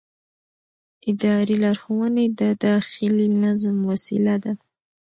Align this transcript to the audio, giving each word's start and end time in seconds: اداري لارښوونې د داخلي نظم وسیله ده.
اداري 1.11 1.55
لارښوونې 1.63 2.25
د 2.39 2.41
داخلي 2.63 3.27
نظم 3.43 3.77
وسیله 3.91 4.35
ده. 4.43 4.53